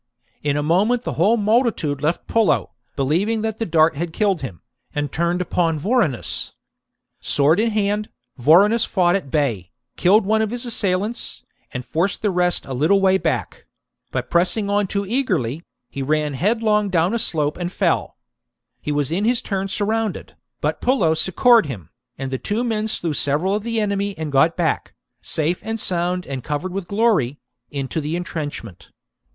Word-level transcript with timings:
In 0.41 0.57
a 0.57 0.63
moment 0.63 1.03
the 1.03 1.13
whole 1.13 1.37
multitude 1.37 2.01
left 2.01 2.25
Pullo, 2.25 2.71
believing 2.95 3.43
that 3.43 3.59
the 3.59 3.67
dart 3.67 3.95
had 3.95 4.13
killed 4.13 4.41
him, 4.41 4.61
and 4.95 5.11
turned 5.11 5.41
upon 5.41 5.77
Vorenus. 5.77 6.53
Sword 7.19 7.59
V 7.59 7.65
OUINTUS 7.65 7.75
CICERO 7.75 7.83
AT 7.83 8.09
BAY 8.39 8.43
159 8.43 8.51
in 8.57 8.69
hand, 8.71 8.81
Vorenus 8.81 8.85
fought 8.85 9.15
at 9.15 9.29
bay, 9.29 9.69
killed 9.97 10.25
one 10.25 10.41
of 10.41 10.49
his 10.49 10.63
54 10.63 10.69
b.c. 10.71 10.75
assailants, 10.75 11.43
and 11.71 11.85
forced 11.85 12.23
the 12.23 12.31
rest 12.31 12.65
a 12.65 12.73
little 12.73 12.99
way 12.99 13.19
back; 13.19 13.67
but 14.09 14.31
pressing 14.31 14.71
on 14.71 14.87
too 14.87 15.05
eagerly, 15.05 15.61
he 15.91 16.01
ran 16.01 16.33
headlong 16.33 16.89
dovvn^ 16.89 17.13
a 17.13 17.19
slope 17.19 17.57
and 17.57 17.71
fell. 17.71 18.17
He 18.81 18.91
was 18.91 19.11
in 19.11 19.23
his 19.25 19.43
turn 19.43 19.67
surrounded, 19.67 20.35
but 20.61 20.81
Pullo 20.81 21.13
succoured 21.13 21.67
him, 21.67 21.91
and 22.17 22.31
the 22.31 22.39
two 22.39 22.63
men 22.63 22.87
slew 22.87 23.13
several 23.13 23.53
of 23.53 23.61
the 23.61 23.79
enemy 23.79 24.17
and 24.17 24.31
got 24.31 24.57
back, 24.57 24.95
safe 25.21 25.59
and 25.61 25.79
sound 25.79 26.25
and 26.25 26.43
covered 26.43 26.73
with 26.73 26.87
glory, 26.87 27.37
into 27.69 28.01
the 28.01 28.15
entrenchment. 28.15 28.89